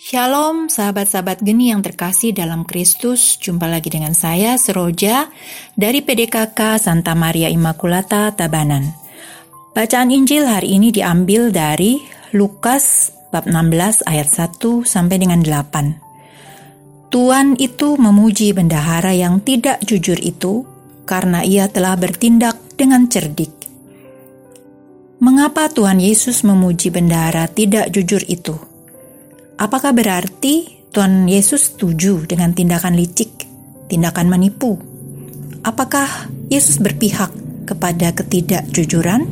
Shalom 0.00 0.72
sahabat-sahabat 0.72 1.44
geni 1.44 1.68
yang 1.68 1.84
terkasih 1.84 2.32
dalam 2.32 2.64
Kristus. 2.64 3.36
Jumpa 3.36 3.68
lagi 3.68 3.92
dengan 3.92 4.16
saya 4.16 4.56
Seroja 4.56 5.28
dari 5.76 6.00
PDKK 6.00 6.80
Santa 6.80 7.12
Maria 7.12 7.52
Immaculata 7.52 8.32
Tabanan. 8.32 8.96
Bacaan 9.76 10.08
Injil 10.08 10.48
hari 10.48 10.80
ini 10.80 10.88
diambil 10.88 11.52
dari 11.52 12.00
Lukas 12.32 13.12
bab 13.28 13.44
16 13.44 14.08
ayat 14.08 14.24
1 14.24 14.88
sampai 14.88 15.20
dengan 15.20 15.44
8. 15.44 17.12
Tuan 17.12 17.60
itu 17.60 18.00
memuji 18.00 18.56
bendahara 18.56 19.12
yang 19.12 19.44
tidak 19.44 19.84
jujur 19.84 20.16
itu 20.16 20.64
karena 21.04 21.44
ia 21.44 21.68
telah 21.68 22.00
bertindak 22.00 22.56
dengan 22.72 23.04
cerdik. 23.04 23.52
Mengapa 25.20 25.68
Tuhan 25.68 26.00
Yesus 26.00 26.40
memuji 26.40 26.88
bendahara 26.88 27.52
tidak 27.52 27.92
jujur 27.92 28.24
itu? 28.24 28.69
Apakah 29.60 29.92
berarti 29.92 30.88
Tuhan 30.88 31.28
Yesus 31.28 31.76
setuju 31.76 32.24
dengan 32.24 32.56
tindakan 32.56 32.96
licik, 32.96 33.44
tindakan 33.92 34.32
menipu? 34.32 34.80
Apakah 35.60 36.32
Yesus 36.48 36.80
berpihak 36.80 37.28
kepada 37.68 38.16
ketidakjujuran? 38.16 39.28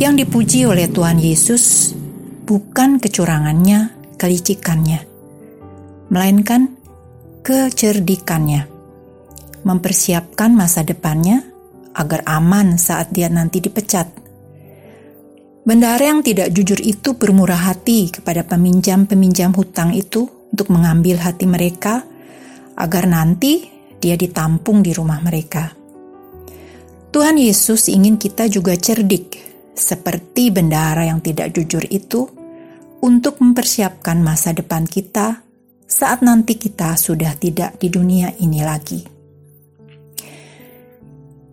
Yang 0.00 0.14
dipuji 0.24 0.64
oleh 0.64 0.88
Tuhan 0.88 1.20
Yesus 1.20 1.92
bukan 2.48 2.96
kecurangannya, 3.04 3.92
kelicikannya, 4.16 5.04
melainkan 6.08 6.72
kecerdikannya, 7.44 8.64
mempersiapkan 9.60 10.56
masa 10.56 10.80
depannya 10.80 11.44
agar 11.92 12.24
aman 12.24 12.80
saat 12.80 13.12
dia 13.12 13.28
nanti 13.28 13.60
dipecat 13.60 14.21
Bendahara 15.62 16.10
yang 16.10 16.26
tidak 16.26 16.50
jujur 16.50 16.82
itu 16.82 17.14
bermurah 17.14 17.70
hati 17.70 18.10
kepada 18.10 18.42
peminjam-peminjam 18.42 19.54
hutang 19.54 19.94
itu 19.94 20.26
untuk 20.50 20.74
mengambil 20.74 21.22
hati 21.22 21.46
mereka 21.46 22.02
agar 22.74 23.06
nanti 23.06 23.70
dia 24.02 24.18
ditampung 24.18 24.82
di 24.82 24.90
rumah 24.90 25.22
mereka. 25.22 25.70
Tuhan 27.14 27.38
Yesus 27.38 27.86
ingin 27.86 28.18
kita 28.18 28.50
juga 28.50 28.74
cerdik 28.74 29.38
seperti 29.70 30.50
bendahara 30.50 31.06
yang 31.06 31.22
tidak 31.22 31.54
jujur 31.54 31.86
itu 31.94 32.26
untuk 32.98 33.38
mempersiapkan 33.38 34.18
masa 34.18 34.50
depan 34.50 34.82
kita 34.82 35.46
saat 35.86 36.26
nanti 36.26 36.58
kita 36.58 36.98
sudah 36.98 37.38
tidak 37.38 37.78
di 37.78 37.86
dunia 37.86 38.34
ini 38.42 38.66
lagi. 38.66 39.00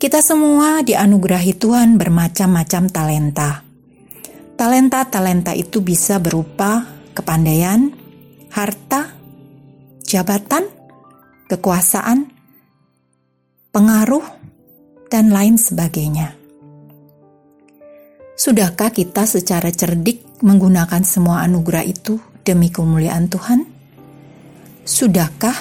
Kita 0.02 0.17
semua 0.25 0.81
dianugerahi 0.81 1.53
Tuhan 1.62 2.02
bermacam-macam 2.02 2.84
talenta 2.89 3.69
Talenta-talenta 4.60 5.56
itu 5.56 5.80
bisa 5.80 6.20
berupa 6.20 6.84
kepandaian, 7.16 7.96
harta, 8.52 9.16
jabatan, 10.04 10.68
kekuasaan, 11.48 12.28
pengaruh, 13.72 14.28
dan 15.08 15.32
lain 15.32 15.56
sebagainya. 15.56 16.36
Sudahkah 18.36 18.92
kita 18.92 19.24
secara 19.24 19.72
cerdik 19.72 20.28
menggunakan 20.44 21.08
semua 21.08 21.40
anugerah 21.48 21.88
itu 21.88 22.20
demi 22.44 22.68
kemuliaan 22.68 23.32
Tuhan? 23.32 23.64
Sudahkah 24.84 25.56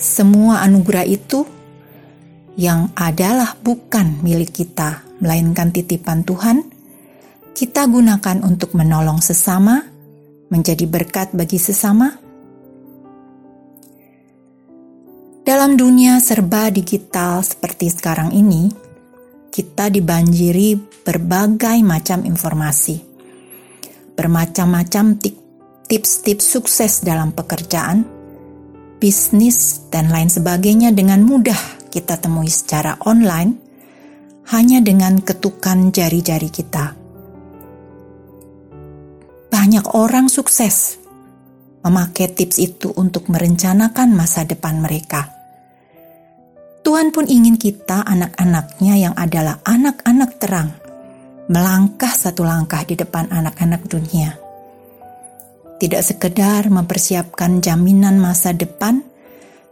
semua 0.00 0.64
anugerah 0.64 1.04
itu 1.04 1.44
yang 2.56 2.96
adalah 2.96 3.60
bukan 3.60 4.24
milik 4.24 4.56
kita, 4.56 5.04
melainkan 5.20 5.68
titipan 5.68 6.24
Tuhan? 6.24 6.77
Kita 7.58 7.90
gunakan 7.90 8.38
untuk 8.46 8.78
menolong 8.78 9.18
sesama, 9.18 9.82
menjadi 10.46 10.86
berkat 10.86 11.34
bagi 11.34 11.58
sesama? 11.58 12.06
Dalam 15.42 15.74
dunia 15.74 16.22
serba 16.22 16.70
digital 16.70 17.42
seperti 17.42 17.90
sekarang 17.90 18.30
ini, 18.30 18.70
kita 19.50 19.90
dibanjiri 19.90 20.78
berbagai 21.02 21.82
macam 21.82 22.22
informasi, 22.22 23.02
bermacam-macam 24.14 25.18
tips-tips 25.90 26.46
sukses 26.46 27.02
dalam 27.02 27.34
pekerjaan, 27.34 28.06
bisnis, 29.02 29.82
dan 29.90 30.14
lain 30.14 30.30
sebagainya 30.30 30.94
dengan 30.94 31.26
mudah 31.26 31.58
kita 31.90 32.22
temui 32.22 32.54
secara 32.54 33.02
online 33.02 33.58
hanya 34.54 34.78
dengan 34.78 35.18
ketukan 35.18 35.90
jari-jari 35.90 36.54
kita 36.54 36.97
banyak 39.68 39.92
orang 39.92 40.32
sukses 40.32 40.96
memakai 41.84 42.32
tips 42.32 42.56
itu 42.56 42.88
untuk 42.96 43.28
merencanakan 43.28 44.16
masa 44.16 44.48
depan 44.48 44.80
mereka. 44.80 45.28
Tuhan 46.80 47.12
pun 47.12 47.28
ingin 47.28 47.60
kita, 47.60 48.00
anak-anaknya 48.00 48.96
yang 48.96 49.12
adalah 49.12 49.60
anak-anak 49.68 50.40
terang, 50.40 50.72
melangkah 51.52 52.08
satu 52.08 52.48
langkah 52.48 52.80
di 52.88 52.96
depan 52.96 53.28
anak-anak 53.28 53.84
dunia. 53.84 54.40
Tidak 55.76 56.00
sekedar 56.00 56.72
mempersiapkan 56.72 57.60
jaminan 57.60 58.16
masa 58.16 58.56
depan 58.56 59.04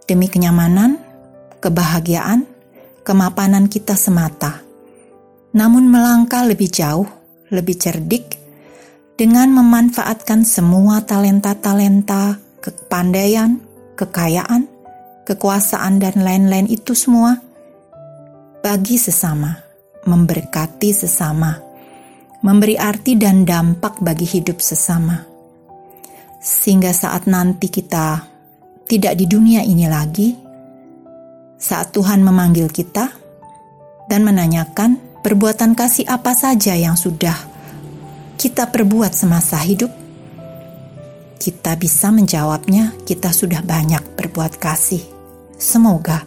demi 0.05 0.29
kenyamanan, 0.29 1.01
kebahagiaan, 1.65 2.45
kemapanan 3.01 3.73
kita 3.73 3.97
semata, 3.97 4.61
namun 5.57 5.89
melangkah 5.89 6.45
lebih 6.45 6.69
jauh, 6.69 7.09
lebih 7.49 7.81
cerdik, 7.81 8.45
dengan 9.17 9.49
memanfaatkan 9.49 10.45
semua 10.45 11.01
talenta-talenta, 11.01 12.37
kepandaian, 12.61 13.57
kekayaan, 13.97 14.69
kekuasaan, 15.25 15.97
dan 15.97 16.21
lain-lain 16.21 16.69
itu 16.69 16.93
semua 16.93 17.41
bagi 18.61 19.01
sesama, 19.01 19.57
memberkati 20.05 20.93
sesama, 20.93 21.57
memberi 22.45 22.77
arti 22.77 23.17
dan 23.17 23.49
dampak 23.49 24.05
bagi 24.05 24.29
hidup 24.29 24.61
sesama, 24.61 25.25
sehingga 26.37 26.93
saat 26.93 27.25
nanti 27.25 27.73
kita 27.73 28.21
tidak 28.85 29.17
di 29.17 29.25
dunia 29.25 29.65
ini 29.65 29.89
lagi, 29.89 30.37
saat 31.57 31.89
Tuhan 31.97 32.21
memanggil 32.21 32.69
kita 32.69 33.17
dan 34.13 34.21
menanyakan 34.29 35.01
perbuatan 35.25 35.73
kasih 35.73 36.05
apa 36.05 36.37
saja 36.37 36.77
yang 36.77 37.01
sudah 37.01 37.56
kita 38.37 38.69
perbuat 38.69 39.13
semasa 39.17 39.57
hidup? 39.65 39.89
Kita 41.37 41.77
bisa 41.77 42.13
menjawabnya, 42.13 42.97
kita 43.05 43.33
sudah 43.33 43.61
banyak 43.65 44.17
berbuat 44.17 44.61
kasih. 44.61 45.05
Semoga. 45.57 46.25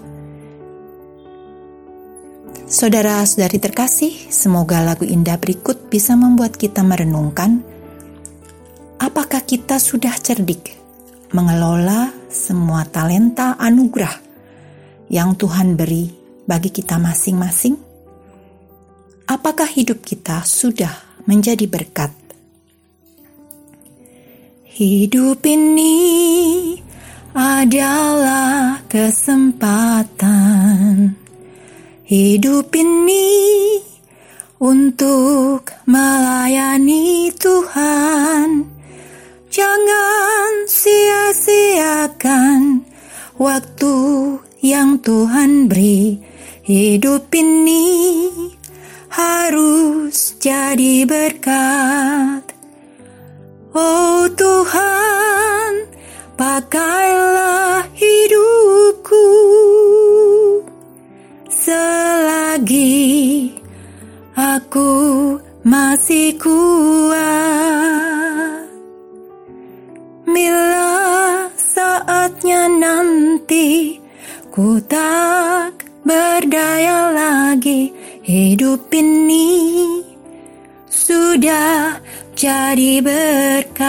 Saudara-saudari 2.70 3.58
terkasih, 3.58 4.14
semoga 4.30 4.86
lagu 4.86 5.02
indah 5.02 5.42
berikut 5.42 5.90
bisa 5.90 6.14
membuat 6.14 6.54
kita 6.54 6.86
merenungkan 6.86 7.66
apakah 9.02 9.42
kita 9.42 9.82
sudah 9.82 10.14
cerdik 10.22 10.78
mengelola 11.34 12.14
semua 12.30 12.86
talenta 12.86 13.58
anugerah 13.58 14.14
yang 15.10 15.34
Tuhan 15.34 15.74
beri 15.74 16.14
bagi 16.46 16.70
kita 16.70 17.02
masing-masing? 17.02 17.74
Apakah 19.26 19.66
hidup 19.66 20.06
kita 20.06 20.46
sudah 20.46 21.09
menjadi 21.30 21.70
berkat. 21.70 22.10
Hidup 24.66 25.46
ini 25.46 26.74
adalah 27.38 28.82
kesempatan. 28.90 30.34
Hidup 32.10 32.74
ini 32.74 33.78
untuk 34.58 35.70
melayani 35.86 37.30
Tuhan. 37.38 38.66
Jangan 39.54 40.52
sia-siakan 40.66 42.10
waktu 43.38 43.96
yang 44.66 44.98
Tuhan 45.06 45.70
beri. 45.70 46.18
Hidup 46.66 47.30
ini 47.34 47.86
harus 49.10 50.38
jadi 50.38 51.04
berkat. 51.10 52.46
Oh 53.74 54.30
Tuhan, 54.34 55.90
pakailah 56.38 57.86
hidupku 57.98 59.28
selagi 61.50 63.50
aku 64.38 64.94
masih 65.66 66.38
kuat. 66.40 67.20
Bila 70.30 71.50
saatnya 71.58 72.70
nanti 72.70 73.98
ku 74.54 74.80
tak 74.88 75.84
berdaya 76.08 77.12
lagi 77.12 77.92
Hidup 78.30 78.94
ini 78.94 80.06
sudah 80.86 81.98
jadi 82.38 83.02
berkat. 83.02 83.82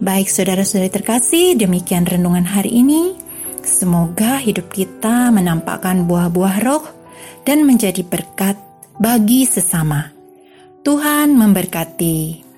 Baik 0.00 0.32
saudara-saudari 0.32 0.88
terkasih, 0.88 1.60
demikian 1.60 2.08
renungan 2.08 2.48
hari 2.48 2.80
ini. 2.80 3.12
Semoga 3.60 4.40
hidup 4.40 4.72
kita 4.72 5.28
menampakkan 5.28 6.08
buah-buah 6.08 6.64
roh 6.64 6.88
dan 7.44 7.68
menjadi 7.68 8.08
berkat 8.08 8.56
bagi 8.96 9.44
sesama. 9.44 10.16
Tuhan 10.80 11.36
memberkati. 11.36 12.49